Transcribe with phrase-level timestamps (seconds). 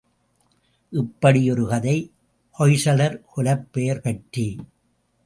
[0.93, 1.95] இப்படி ஒரு கதை
[2.59, 4.47] ஹொய்சலர் குலப்பெயர் பற்றி.